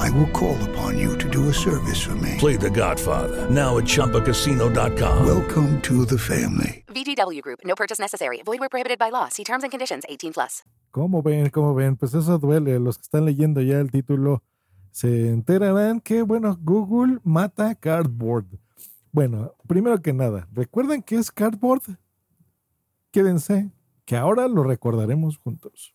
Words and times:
I 0.00 0.08
will 0.10 0.30
call 0.32 0.56
upon 0.70 0.98
you 0.98 1.16
to 1.18 1.28
do 1.28 1.50
a 1.50 1.52
service 1.52 2.00
for 2.00 2.14
me. 2.14 2.36
Play 2.38 2.56
The 2.56 2.70
Godfather 2.70 3.48
now 3.50 3.76
at 3.76 3.84
ChumbaCasino.com. 3.84 5.26
Welcome 5.26 5.80
to 5.82 6.06
the 6.06 6.18
family. 6.18 6.84
VGW 6.88 7.42
Group. 7.42 7.60
No 7.64 7.74
purchase 7.74 7.98
necessary. 7.98 8.40
Void 8.42 8.60
where 8.60 8.70
prohibited 8.70 8.98
by 8.98 9.10
law. 9.10 9.28
See 9.28 9.44
terms 9.44 9.62
and 9.62 9.70
conditions. 9.70 10.04
18 10.08 10.32
plus. 10.32 10.62
¿Cómo 10.90 11.22
ven? 11.22 11.50
¿Cómo 11.50 11.74
ven? 11.74 11.96
Pues 11.96 12.14
eso 12.14 12.38
duele. 12.38 12.78
Los 12.78 12.96
que 12.96 13.02
están 13.02 13.26
leyendo 13.26 13.60
ya 13.60 13.78
el 13.78 13.90
título 13.90 14.42
se 14.90 15.28
enterarán 15.28 16.00
que, 16.00 16.22
bueno, 16.22 16.56
Google 16.60 17.20
mata 17.22 17.74
Cardboard. 17.74 18.46
Bueno, 19.12 19.54
primero 19.66 20.00
que 20.00 20.12
nada, 20.12 20.48
¿recuerdan 20.52 21.02
qué 21.02 21.16
es 21.16 21.30
Cardboard? 21.30 21.82
Quédense, 23.10 23.70
que 24.04 24.16
ahora 24.16 24.48
lo 24.48 24.62
recordaremos 24.62 25.36
juntos. 25.38 25.94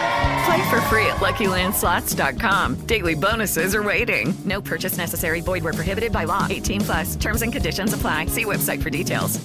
Play 0.45 0.69
for 0.69 0.81
free 0.89 1.05
at 1.05 1.17
LuckyLandSlots.com. 1.17 2.87
Daily 2.87 3.15
bonuses 3.15 3.75
are 3.75 3.83
waiting. 3.83 4.33
No 4.45 4.61
purchase 4.61 4.97
necessary. 4.97 5.41
Void 5.41 5.63
where 5.63 5.73
prohibited 5.73 6.11
by 6.11 6.23
law. 6.23 6.47
18 6.49 6.81
plus. 6.81 7.15
Terms 7.15 7.41
and 7.41 7.53
conditions 7.53 7.93
apply. 7.93 8.27
See 8.27 8.45
website 8.45 8.81
for 8.81 8.89
details. 8.89 9.39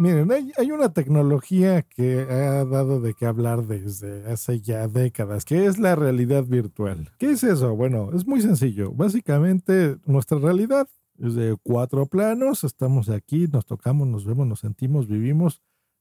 Miren, 0.00 0.32
hay, 0.32 0.50
hay, 0.56 0.70
una 0.72 0.94
tecnología 0.94 1.82
que 1.82 2.20
ha 2.22 2.64
dado 2.64 3.02
de 3.02 3.12
qué 3.12 3.26
hablar 3.26 3.66
desde 3.66 4.32
hace 4.32 4.62
ya 4.62 4.88
décadas, 4.88 5.44
que 5.44 5.66
es 5.66 5.78
la 5.78 5.94
realidad 5.94 6.44
virtual. 6.46 7.10
¿Qué 7.18 7.32
es 7.32 7.44
eso? 7.44 7.76
Bueno, 7.76 8.08
es 8.14 8.26
muy 8.26 8.40
sencillo. 8.40 8.92
Básicamente, 8.92 9.98
nuestra 10.06 10.38
realidad 10.38 10.88
es 11.18 11.34
de 11.34 11.54
cuatro 11.62 12.06
planos. 12.06 12.64
Estamos 12.64 13.10
aquí, 13.10 13.46
nos 13.52 13.66
tocamos, 13.66 14.08
nos 14.08 14.24
vemos, 14.24 14.46
nos 14.46 14.60
sentimos, 14.60 15.06
vivimos 15.06 15.60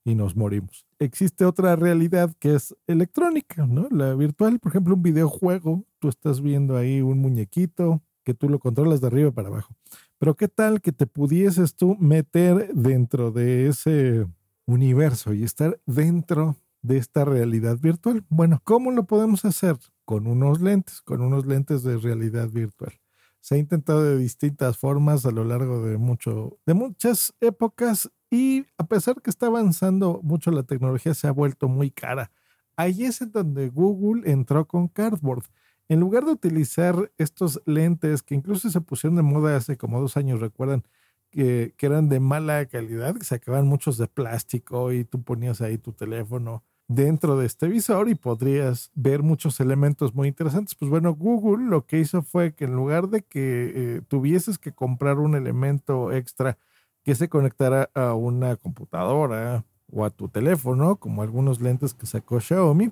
y 0.09 0.15
nos 0.15 0.35
morimos. 0.35 0.85
Existe 0.97 1.45
otra 1.45 1.75
realidad 1.75 2.35
que 2.39 2.55
es 2.55 2.75
electrónica, 2.87 3.67
¿no? 3.67 3.87
La 3.91 4.15
virtual, 4.15 4.59
por 4.59 4.71
ejemplo, 4.71 4.95
un 4.95 5.03
videojuego, 5.03 5.85
tú 5.99 6.09
estás 6.09 6.41
viendo 6.41 6.75
ahí 6.75 7.01
un 7.01 7.19
muñequito 7.19 8.01
que 8.23 8.33
tú 8.33 8.49
lo 8.49 8.59
controlas 8.59 8.99
de 9.01 9.07
arriba 9.07 9.31
para 9.31 9.49
abajo. 9.49 9.73
Pero 10.17 10.35
qué 10.35 10.47
tal 10.47 10.81
que 10.81 10.91
te 10.91 11.05
pudieses 11.05 11.75
tú 11.75 11.95
meter 11.99 12.73
dentro 12.73 13.31
de 13.31 13.67
ese 13.67 14.25
universo 14.65 15.33
y 15.33 15.43
estar 15.43 15.79
dentro 15.85 16.57
de 16.81 16.97
esta 16.97 17.23
realidad 17.23 17.77
virtual. 17.79 18.25
Bueno, 18.29 18.61
¿cómo 18.63 18.91
lo 18.91 19.05
podemos 19.05 19.45
hacer? 19.45 19.77
Con 20.05 20.27
unos 20.27 20.59
lentes, 20.59 21.01
con 21.01 21.21
unos 21.21 21.45
lentes 21.45 21.83
de 21.83 21.97
realidad 21.97 22.49
virtual. 22.49 22.93
Se 23.41 23.55
ha 23.55 23.57
intentado 23.57 24.03
de 24.03 24.17
distintas 24.17 24.77
formas 24.77 25.25
a 25.25 25.31
lo 25.31 25.43
largo 25.43 25.85
de, 25.85 25.97
mucho, 25.97 26.57
de 26.65 26.73
muchas 26.73 27.33
épocas 27.39 28.09
y 28.29 28.65
a 28.77 28.85
pesar 28.85 29.21
que 29.21 29.29
está 29.29 29.47
avanzando 29.47 30.19
mucho 30.23 30.51
la 30.51 30.63
tecnología, 30.63 31.13
se 31.13 31.27
ha 31.27 31.31
vuelto 31.31 31.67
muy 31.67 31.91
cara. 31.91 32.31
Ahí 32.75 33.03
es 33.03 33.21
en 33.21 33.31
donde 33.31 33.69
Google 33.69 34.29
entró 34.31 34.67
con 34.67 34.87
Cardboard. 34.87 35.43
En 35.89 35.99
lugar 35.99 36.25
de 36.25 36.31
utilizar 36.31 37.11
estos 37.17 37.61
lentes 37.65 38.21
que 38.21 38.35
incluso 38.35 38.69
se 38.69 38.81
pusieron 38.81 39.15
de 39.15 39.23
moda 39.23 39.55
hace 39.55 39.75
como 39.75 39.99
dos 39.99 40.17
años, 40.17 40.39
recuerdan, 40.39 40.83
que, 41.31 41.73
eran 41.79 42.09
de 42.09 42.19
mala 42.19 42.65
calidad, 42.67 43.15
que 43.15 43.25
se 43.25 43.35
acaban 43.35 43.67
muchos 43.67 43.97
de 43.97 44.07
plástico 44.07 44.91
y 44.91 45.03
tú 45.03 45.21
ponías 45.23 45.61
ahí 45.61 45.77
tu 45.77 45.93
teléfono 45.93 46.63
dentro 46.87 47.37
de 47.37 47.45
este 47.45 47.67
visor 47.67 48.09
y 48.09 48.15
podrías 48.15 48.91
ver 48.95 49.21
muchos 49.21 49.59
elementos 49.59 50.15
muy 50.15 50.27
interesantes. 50.27 50.75
Pues 50.75 50.89
bueno, 50.89 51.13
Google 51.13 51.65
lo 51.65 51.85
que 51.85 51.99
hizo 51.99 52.23
fue 52.23 52.53
que 52.53 52.65
en 52.65 52.75
lugar 52.75 53.09
de 53.09 53.21
que 53.21 53.71
eh, 53.75 54.01
tuvieses 54.07 54.57
que 54.57 54.71
comprar 54.71 55.19
un 55.19 55.35
elemento 55.35 56.11
extra 56.11 56.57
que 57.03 57.15
se 57.15 57.29
conectara 57.29 57.89
a 57.93 58.13
una 58.13 58.55
computadora 58.55 59.63
o 59.91 60.05
a 60.05 60.09
tu 60.09 60.27
teléfono, 60.27 60.97
como 60.97 61.21
algunos 61.21 61.61
lentes 61.61 61.93
que 61.93 62.05
sacó 62.05 62.39
Xiaomi, 62.39 62.91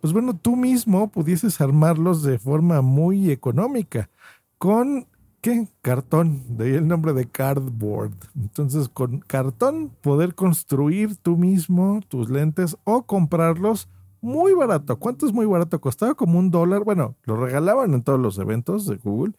pues 0.00 0.12
bueno, 0.12 0.34
tú 0.34 0.56
mismo 0.56 1.08
pudieses 1.08 1.60
armarlos 1.60 2.22
de 2.22 2.38
forma 2.38 2.80
muy 2.82 3.30
económica 3.30 4.08
con 4.56 5.06
¿qué? 5.40 5.68
Cartón, 5.82 6.42
de 6.56 6.66
ahí 6.66 6.74
el 6.74 6.88
nombre 6.88 7.12
de 7.12 7.26
cardboard. 7.26 8.12
Entonces, 8.36 8.88
con 8.88 9.20
cartón 9.20 9.90
poder 10.00 10.34
construir 10.34 11.16
tú 11.16 11.36
mismo 11.36 12.00
tus 12.08 12.30
lentes 12.30 12.76
o 12.84 13.04
comprarlos 13.04 13.88
muy 14.20 14.54
barato. 14.54 14.98
¿Cuánto 14.98 15.26
es 15.26 15.32
muy 15.32 15.46
barato? 15.46 15.80
Costaba 15.80 16.14
como 16.14 16.38
un 16.38 16.50
dólar. 16.50 16.84
Bueno, 16.84 17.14
lo 17.24 17.36
regalaban 17.36 17.94
en 17.94 18.02
todos 18.02 18.18
los 18.18 18.38
eventos 18.38 18.86
de 18.86 18.96
Google, 18.96 19.34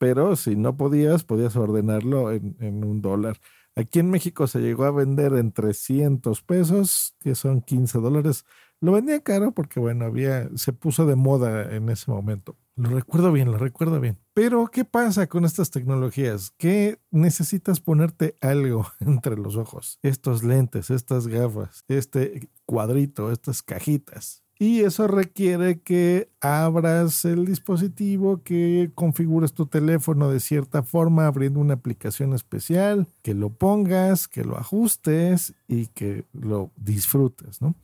pero 0.00 0.34
si 0.34 0.56
no 0.56 0.78
podías, 0.78 1.24
podías 1.24 1.56
ordenarlo 1.56 2.32
en, 2.32 2.84
un 2.84 3.02
dólar. 3.02 3.38
Aquí 3.76 3.98
en 3.98 4.08
México 4.08 4.46
se 4.46 4.60
llegó 4.60 4.84
a 4.84 4.90
vender 4.90 5.34
en 5.34 5.52
300 5.52 6.40
pesos, 6.40 7.14
que 7.20 7.34
son 7.34 7.60
15 7.60 7.98
dólares. 7.98 8.46
Lo 8.80 8.92
vendía 8.92 9.20
caro 9.20 9.52
porque, 9.52 9.78
bueno, 9.78 10.06
había, 10.06 10.48
se 10.56 10.72
puso 10.72 11.04
de 11.04 11.16
moda 11.16 11.76
en 11.76 11.90
ese 11.90 12.10
momento. 12.10 12.56
Lo 12.76 12.88
recuerdo 12.88 13.30
bien, 13.30 13.52
lo 13.52 13.58
recuerdo 13.58 14.00
bien. 14.00 14.18
Pero, 14.32 14.68
¿qué 14.68 14.86
pasa 14.86 15.26
con 15.26 15.44
estas 15.44 15.70
tecnologías? 15.70 16.54
Que 16.56 16.98
necesitas 17.10 17.80
ponerte 17.80 18.36
algo 18.40 18.86
entre 19.00 19.36
los 19.36 19.56
ojos. 19.56 19.98
Estos 20.02 20.42
lentes, 20.42 20.88
estas 20.88 21.26
gafas, 21.26 21.84
este 21.88 22.48
cuadrito, 22.64 23.30
estas 23.32 23.62
cajitas. 23.62 24.44
Y 24.62 24.82
eso 24.82 25.08
requiere 25.08 25.80
que 25.80 26.28
abras 26.42 27.24
el 27.24 27.46
dispositivo, 27.46 28.42
que 28.42 28.90
configures 28.94 29.54
tu 29.54 29.64
teléfono 29.64 30.28
de 30.28 30.38
cierta 30.38 30.82
forma 30.82 31.26
abriendo 31.26 31.60
una 31.60 31.72
aplicación 31.72 32.34
especial, 32.34 33.08
que 33.22 33.32
lo 33.32 33.48
pongas, 33.48 34.28
que 34.28 34.44
lo 34.44 34.58
ajustes 34.58 35.54
y 35.66 35.86
que 35.86 36.26
lo 36.34 36.70
disfrutes, 36.76 37.62
¿no? 37.62 37.74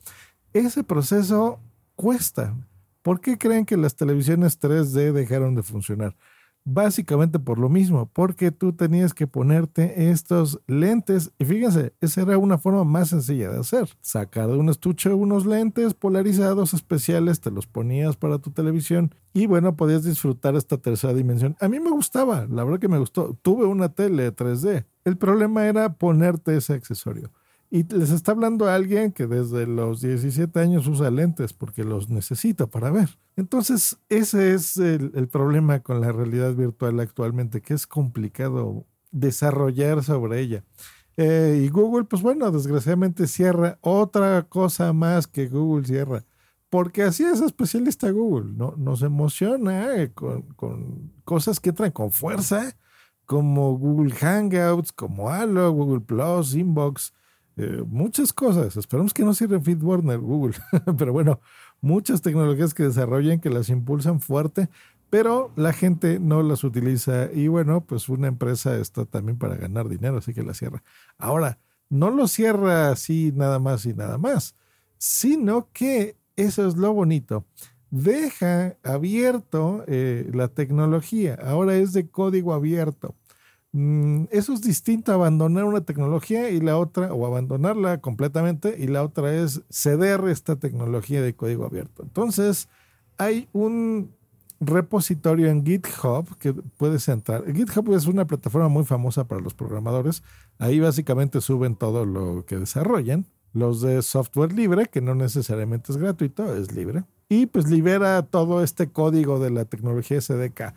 Ese 0.53 0.83
proceso 0.83 1.59
cuesta. 1.95 2.55
¿Por 3.01 3.21
qué 3.21 3.39
creen 3.39 3.65
que 3.65 3.75
las 3.75 3.95
televisiones 3.95 4.59
3D 4.59 5.13
dejaron 5.13 5.55
de 5.55 5.63
funcionar? 5.63 6.15
Básicamente 6.69 7.39
por 7.39 7.59
lo 7.59 7.69
mismo, 7.69 8.09
porque 8.11 8.51
tú 8.51 8.73
tenías 8.73 9.13
que 9.13 9.25
ponerte 9.25 10.09
estos 10.09 10.59
lentes 10.67 11.31
y 11.39 11.45
fíjense, 11.45 11.93
esa 12.01 12.23
era 12.23 12.37
una 12.37 12.57
forma 12.57 12.83
más 12.83 13.07
sencilla 13.07 13.49
de 13.49 13.61
hacer. 13.61 13.87
Sacar 14.01 14.49
de 14.49 14.57
un 14.57 14.67
estuche 14.67 15.13
unos 15.13 15.45
lentes 15.45 15.93
polarizados 15.93 16.73
especiales, 16.73 17.39
te 17.39 17.51
los 17.51 17.67
ponías 17.67 18.17
para 18.17 18.39
tu 18.39 18.51
televisión 18.51 19.15
y 19.33 19.45
bueno, 19.45 19.77
podías 19.77 20.03
disfrutar 20.03 20.57
esta 20.57 20.77
tercera 20.77 21.13
dimensión. 21.13 21.55
A 21.61 21.69
mí 21.69 21.79
me 21.79 21.89
gustaba, 21.89 22.45
la 22.47 22.65
verdad 22.65 22.81
que 22.81 22.89
me 22.89 22.99
gustó. 22.99 23.37
Tuve 23.41 23.63
una 23.63 23.87
tele 23.87 24.35
3D. 24.35 24.83
El 25.05 25.17
problema 25.17 25.67
era 25.67 25.93
ponerte 25.93 26.57
ese 26.57 26.73
accesorio. 26.73 27.31
Y 27.69 27.83
les 27.83 28.11
está 28.11 28.31
hablando 28.31 28.67
a 28.67 28.75
alguien 28.75 29.11
que 29.11 29.27
desde 29.27 29.67
los 29.67 30.01
17 30.01 30.57
años 30.59 30.87
usa 30.87 31.11
lentes 31.11 31.51
porque 31.51 31.83
los 31.83 32.09
necesita 32.09 32.67
para 32.67 32.91
ver. 32.91 33.09
Entonces, 33.35 33.97
ese 34.07 34.53
es 34.53 34.77
el, 34.77 35.27
problema 35.27 35.81
con 35.81 35.99
la 35.99 36.11
realidad 36.11 36.55
virtual 36.55 36.99
actualmente, 37.01 37.61
que 37.61 37.73
es 37.73 37.85
complicado 37.85 38.85
desarrollar 39.11 40.03
sobre 40.03 40.39
ella. 40.39 40.63
Eh, 41.17 41.61
y 41.65 41.69
Google, 41.69 42.05
pues 42.05 42.21
bueno, 42.21 42.51
desgraciadamente 42.51 43.27
cierra 43.27 43.79
otra 43.81 44.43
cosa 44.43 44.93
más 44.93 45.27
que 45.27 45.47
Google 45.47 45.85
cierra. 45.85 46.23
Porque 46.69 47.03
así 47.03 47.23
es 47.23 47.41
especialista 47.41 48.09
Google, 48.11 48.53
¿no? 48.53 48.75
Nos 48.77 49.01
emociona 49.01 49.95
eh, 49.95 50.11
con, 50.13 51.13
cosas 51.23 51.59
que 51.59 51.69
entran 51.69 51.91
con 51.91 52.11
fuerza, 52.11 52.77
como 53.25 53.77
Google 53.77 54.13
Hangouts, 54.13 54.91
como 54.91 55.29
Halo, 55.29 55.71
Google 55.71 56.01
Plus, 56.01 56.55
Inbox, 56.55 57.13
eh, 57.57 57.83
muchas 57.87 58.33
cosas. 58.33 58.77
Esperamos 58.77 59.13
que 59.13 59.23
no 59.23 59.33
cierre 59.33 59.59
FeedBurner 59.59 60.19
Google, 60.19 60.55
pero 60.97 61.11
bueno, 61.11 61.41
muchas 61.81 62.21
tecnologías 62.21 62.73
que 62.73 62.83
desarrollan 62.83 63.39
que 63.39 63.49
las 63.49 63.69
impulsan 63.69 64.21
fuerte, 64.21 64.69
pero 65.09 65.51
la 65.55 65.73
gente 65.73 66.19
no 66.19 66.43
las 66.43 66.63
utiliza 66.63 67.31
y 67.33 67.47
bueno, 67.47 67.81
pues 67.81 68.09
una 68.09 68.27
empresa 68.27 68.77
está 68.77 69.05
también 69.05 69.37
para 69.37 69.55
ganar 69.55 69.89
dinero, 69.89 70.17
así 70.17 70.33
que 70.33 70.43
la 70.43 70.53
cierra. 70.53 70.83
Ahora, 71.17 71.59
no 71.89 72.11
lo 72.11 72.27
cierra 72.27 72.91
así 72.91 73.31
nada 73.33 73.59
más 73.59 73.85
y 73.85 73.93
nada 73.93 74.17
más, 74.17 74.55
sino 74.97 75.69
que 75.73 76.17
eso 76.35 76.67
es 76.67 76.77
lo 76.77 76.93
bonito. 76.93 77.45
deja 77.89 78.75
abierto 78.83 79.83
eh, 79.87 80.29
la 80.33 80.49
tecnología. 80.49 81.39
Ahora 81.41 81.75
es 81.75 81.93
de 81.93 82.09
código 82.09 82.53
abierto. 82.53 83.15
Mm, 83.79 84.25
eso 84.31 84.53
es 84.53 84.61
distinto 84.61 85.11
a 85.11 85.15
abandonar 85.15 85.65
una 85.65 85.81
tecnología 85.81 86.49
y 86.49 86.59
la 86.59 86.79
otra, 86.79 87.13
o 87.13 87.27
abandonarla 87.27 88.01
completamente, 88.01 88.75
y 88.79 88.87
la 88.87 89.03
otra 89.03 89.31
es 89.35 89.61
ceder 89.69 90.21
esta 90.29 90.55
tecnología 90.55 91.21
de 91.21 91.35
código 91.35 91.63
abierto. 91.63 92.01
Entonces, 92.01 92.69
hay 93.19 93.47
un 93.53 94.15
repositorio 94.59 95.47
en 95.49 95.63
GitHub 95.63 96.25
que 96.39 96.53
puedes 96.53 97.07
entrar. 97.07 97.43
GitHub 97.53 97.93
es 97.93 98.07
una 98.07 98.25
plataforma 98.25 98.67
muy 98.67 98.83
famosa 98.83 99.27
para 99.27 99.41
los 99.41 99.53
programadores. 99.53 100.23
Ahí 100.57 100.79
básicamente 100.79 101.39
suben 101.39 101.75
todo 101.75 102.03
lo 102.03 102.45
que 102.47 102.57
desarrollan. 102.57 103.27
Los 103.53 103.81
de 103.81 104.01
software 104.01 104.53
libre, 104.53 104.87
que 104.87 105.01
no 105.01 105.13
necesariamente 105.13 105.91
es 105.91 105.99
gratuito, 105.99 106.55
es 106.55 106.71
libre. 106.71 107.03
Y 107.29 107.45
pues 107.45 107.69
libera 107.69 108.23
todo 108.23 108.63
este 108.63 108.89
código 108.89 109.39
de 109.39 109.51
la 109.51 109.65
tecnología 109.65 110.19
SDK. 110.19 110.73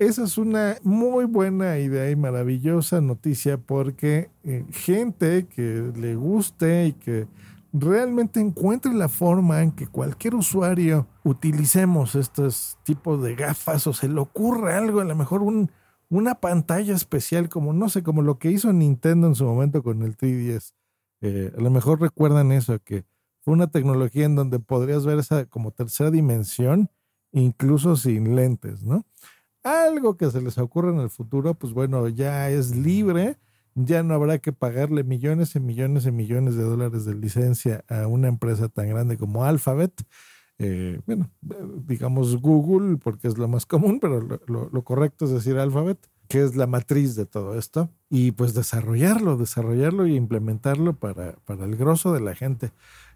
Esa 0.00 0.24
es 0.24 0.38
una 0.38 0.78
muy 0.82 1.26
buena 1.26 1.78
idea 1.78 2.10
y 2.10 2.16
maravillosa 2.16 3.02
noticia 3.02 3.58
porque 3.58 4.30
eh, 4.44 4.64
gente 4.70 5.46
que 5.46 5.92
le 5.94 6.14
guste 6.14 6.86
y 6.86 6.92
que 6.94 7.28
realmente 7.70 8.40
encuentre 8.40 8.94
la 8.94 9.10
forma 9.10 9.60
en 9.60 9.72
que 9.72 9.86
cualquier 9.86 10.36
usuario 10.36 11.06
utilicemos 11.22 12.14
estos 12.14 12.78
tipos 12.82 13.22
de 13.22 13.34
gafas 13.34 13.86
o 13.86 13.92
se 13.92 14.08
le 14.08 14.18
ocurre 14.18 14.72
algo, 14.72 15.00
a 15.00 15.04
lo 15.04 15.14
mejor 15.14 15.42
un, 15.42 15.70
una 16.08 16.36
pantalla 16.36 16.94
especial 16.94 17.50
como, 17.50 17.74
no 17.74 17.90
sé, 17.90 18.02
como 18.02 18.22
lo 18.22 18.38
que 18.38 18.50
hizo 18.50 18.72
Nintendo 18.72 19.26
en 19.26 19.34
su 19.34 19.44
momento 19.44 19.82
con 19.82 20.00
el 20.00 20.16
3DS. 20.16 20.72
Eh, 21.20 21.52
a 21.54 21.60
lo 21.60 21.68
mejor 21.68 22.00
recuerdan 22.00 22.52
eso, 22.52 22.78
que 22.82 23.04
fue 23.42 23.52
una 23.52 23.70
tecnología 23.70 24.24
en 24.24 24.34
donde 24.34 24.60
podrías 24.60 25.04
ver 25.04 25.18
esa 25.18 25.44
como 25.44 25.72
tercera 25.72 26.10
dimensión, 26.10 26.88
incluso 27.32 27.96
sin 27.96 28.34
lentes, 28.34 28.82
¿no? 28.82 29.04
Algo 29.62 30.16
que 30.16 30.30
se 30.30 30.40
les 30.40 30.58
ocurra 30.58 30.90
en 30.90 31.00
el 31.00 31.10
futuro, 31.10 31.54
pues 31.54 31.72
bueno, 31.72 32.08
ya 32.08 32.50
es 32.50 32.74
libre 32.74 33.36
ya 33.74 34.02
no 34.02 34.14
habrá 34.14 34.38
que 34.38 34.52
pagarle 34.52 35.04
millones 35.04 35.54
y 35.54 35.60
millones 35.60 36.06
y 36.06 36.12
millones 36.12 36.56
de 36.56 36.64
dólares 36.64 37.04
de 37.04 37.14
licencia 37.14 37.84
a 37.88 38.06
una 38.06 38.28
empresa 38.28 38.68
tan 38.68 38.88
grande 38.88 39.16
como 39.16 39.44
Alphabet. 39.44 39.92
Eh, 40.58 41.00
bueno, 41.06 41.30
digamos 41.86 42.36
Google, 42.40 42.98
porque 42.98 43.28
es 43.28 43.38
lo 43.38 43.48
más 43.48 43.66
común, 43.66 43.98
pero 44.00 44.20
lo, 44.20 44.84
correcto 44.84 45.24
es 45.24 45.30
decir 45.30 45.56
Alphabet, 45.56 45.98
que 46.28 46.42
es 46.42 46.54
la 46.56 46.66
matriz 46.66 47.16
de 47.16 47.26
todo 47.26 47.58
esto, 47.58 47.90
y 48.10 48.32
pues 48.32 48.52
desarrollarlo, 48.52 49.36
desarrollarlo 49.36 50.06
y 50.06 50.16
implementarlo 50.16 50.96
para, 50.96 51.36
para 51.44 51.64
el 51.64 51.76
grosso 51.76 52.12
de 52.12 52.20
la 52.20 52.34
gente. 52.34 52.72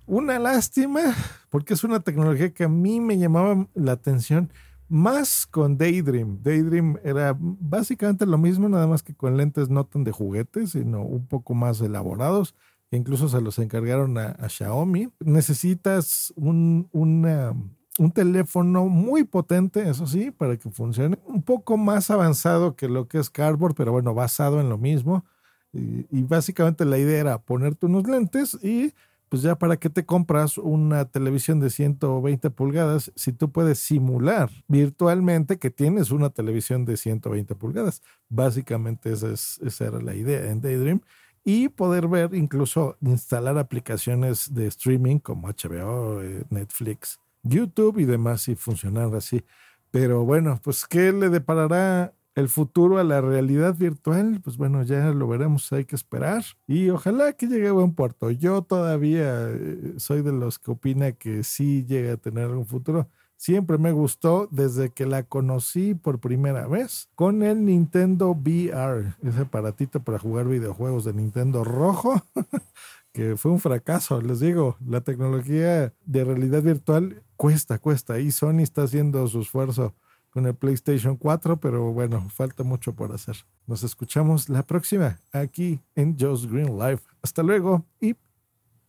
Una 0.06 0.38
lástima, 0.38 1.14
porque 1.50 1.74
es 1.74 1.84
una 1.84 2.00
tecnología 2.00 2.52
que 2.54 2.64
a 2.64 2.68
mí 2.68 3.00
me 3.00 3.18
llamaba 3.18 3.68
la 3.74 3.92
atención 3.92 4.50
más 4.94 5.44
con 5.44 5.76
Daydream. 5.76 6.40
Daydream 6.40 6.98
era 7.02 7.36
básicamente 7.36 8.26
lo 8.26 8.38
mismo, 8.38 8.68
nada 8.68 8.86
más 8.86 9.02
que 9.02 9.12
con 9.12 9.36
lentes 9.36 9.68
no 9.68 9.84
tan 9.84 10.04
de 10.04 10.12
juguetes, 10.12 10.70
sino 10.70 11.02
un 11.02 11.26
poco 11.26 11.52
más 11.52 11.80
elaborados. 11.80 12.54
E 12.92 12.96
incluso 12.96 13.28
se 13.28 13.40
los 13.40 13.58
encargaron 13.58 14.16
a, 14.18 14.48
Xiaomi. 14.48 15.08
Necesitas 15.18 16.32
un, 16.36 16.88
un 16.92 18.12
teléfono 18.12 18.86
muy 18.86 19.24
potente, 19.24 19.88
eso 19.88 20.06
sí, 20.06 20.30
para 20.30 20.56
que 20.56 20.70
funcione. 20.70 21.18
Un 21.26 21.42
poco 21.42 21.76
más 21.76 22.08
avanzado 22.12 22.76
que 22.76 22.88
lo 22.88 23.08
que 23.08 23.18
es 23.18 23.30
Cardboard, 23.30 23.74
pero 23.74 23.90
bueno, 23.90 24.14
basado 24.14 24.60
en 24.60 24.68
lo 24.68 24.78
mismo. 24.78 25.24
y 25.72 26.22
básicamente 26.22 26.84
la 26.84 26.98
idea 26.98 27.18
era 27.18 27.38
ponerte 27.38 27.86
unos 27.86 28.06
lentes 28.06 28.56
y 28.62 28.94
pues 29.34 29.42
ya 29.42 29.58
para 29.58 29.76
qué 29.78 29.90
te 29.90 30.06
compras 30.06 30.58
una 30.58 31.06
televisión 31.06 31.58
de 31.58 31.68
120 31.68 32.50
pulgadas 32.50 33.10
si 33.16 33.32
tú 33.32 33.50
puedes 33.50 33.80
simular 33.80 34.48
virtualmente 34.68 35.58
que 35.58 35.72
tienes 35.72 36.12
una 36.12 36.30
televisión 36.30 36.84
de 36.84 36.96
120 36.96 37.56
pulgadas. 37.56 38.00
Básicamente 38.28 39.12
esa, 39.12 39.32
es, 39.32 39.58
esa 39.64 39.86
era 39.86 40.00
la 40.00 40.14
idea 40.14 40.52
en 40.52 40.60
Daydream. 40.60 41.00
Y 41.42 41.68
poder 41.68 42.06
ver, 42.06 42.32
incluso 42.32 42.96
instalar 43.00 43.58
aplicaciones 43.58 44.54
de 44.54 44.68
streaming 44.68 45.18
como 45.18 45.48
HBO, 45.48 46.22
eh, 46.22 46.44
Netflix, 46.50 47.18
YouTube 47.42 47.98
y 47.98 48.04
demás 48.04 48.46
y 48.46 48.54
funcionar 48.54 49.12
así. 49.16 49.44
Pero 49.90 50.24
bueno, 50.24 50.60
pues 50.62 50.86
¿qué 50.86 51.10
le 51.10 51.28
deparará 51.28 52.14
el 52.34 52.48
futuro 52.48 52.98
a 52.98 53.04
la 53.04 53.20
realidad 53.20 53.76
virtual, 53.76 54.40
pues 54.42 54.56
bueno, 54.56 54.82
ya 54.82 55.10
lo 55.12 55.28
veremos, 55.28 55.72
hay 55.72 55.84
que 55.84 55.94
esperar 55.94 56.44
y 56.66 56.90
ojalá 56.90 57.32
que 57.34 57.46
llegue 57.46 57.68
a 57.68 57.72
buen 57.72 57.94
puerto. 57.94 58.30
Yo 58.30 58.62
todavía 58.62 59.50
eh, 59.50 59.94
soy 59.98 60.22
de 60.22 60.32
los 60.32 60.58
que 60.58 60.72
opina 60.72 61.12
que 61.12 61.44
sí 61.44 61.84
llega 61.86 62.14
a 62.14 62.16
tener 62.16 62.48
un 62.50 62.66
futuro. 62.66 63.08
Siempre 63.36 63.78
me 63.78 63.92
gustó 63.92 64.48
desde 64.50 64.90
que 64.90 65.06
la 65.06 65.24
conocí 65.24 65.94
por 65.94 66.18
primera 66.18 66.66
vez 66.66 67.08
con 67.14 67.42
el 67.42 67.64
Nintendo 67.64 68.30
VR, 68.30 69.14
ese 69.22 69.42
aparatito 69.42 70.02
para 70.02 70.18
jugar 70.18 70.46
videojuegos 70.46 71.04
de 71.04 71.12
Nintendo 71.12 71.62
rojo, 71.62 72.22
que 73.12 73.36
fue 73.36 73.52
un 73.52 73.60
fracaso, 73.60 74.20
les 74.20 74.40
digo, 74.40 74.76
la 74.84 75.02
tecnología 75.02 75.92
de 76.04 76.24
realidad 76.24 76.62
virtual 76.62 77.22
cuesta, 77.36 77.78
cuesta 77.78 78.18
y 78.18 78.30
Sony 78.30 78.60
está 78.60 78.84
haciendo 78.84 79.26
su 79.28 79.40
esfuerzo 79.40 79.94
con 80.34 80.46
el 80.46 80.54
PlayStation 80.56 81.16
4, 81.16 81.60
pero 81.60 81.92
bueno, 81.92 82.28
falta 82.28 82.64
mucho 82.64 82.92
por 82.92 83.12
hacer. 83.12 83.36
Nos 83.68 83.84
escuchamos 83.84 84.48
la 84.48 84.64
próxima 84.64 85.20
aquí 85.32 85.80
en 85.94 86.18
Joe's 86.18 86.46
Green 86.46 86.76
Life. 86.76 87.04
Hasta 87.22 87.44
luego 87.44 87.86
y 88.00 88.16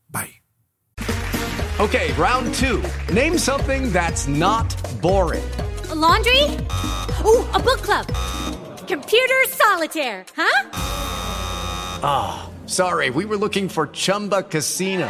bye. 0.09 0.42
Okay, 1.77 2.12
round 2.13 2.51
two. 2.56 2.81
Name 3.13 3.38
something 3.38 3.92
that's 3.94 4.27
not 4.27 4.65
boring. 5.01 5.44
A 5.92 5.95
laundry? 5.95 6.42
Ooh, 7.24 7.45
a 7.53 7.59
book 7.59 7.81
club. 7.83 8.07
Computer 8.88 9.44
solitaire, 9.50 10.25
huh? 10.36 10.69
Ah, 12.01 12.45
oh, 12.47 12.68
sorry, 12.68 13.12
we 13.12 13.25
were 13.25 13.38
looking 13.38 13.69
for 13.69 13.88
Chumba 13.88 14.44
Casino. 14.44 15.09